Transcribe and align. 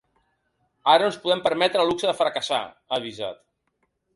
Ara 0.93 1.03
no 1.03 1.09
ens 1.09 1.19
podem 1.25 1.43
permetre 1.49 1.83
el 1.83 1.91
luxe 1.91 2.09
de 2.11 2.17
fracassar, 2.23 2.63
ha 2.91 2.99
avisat. 3.03 3.45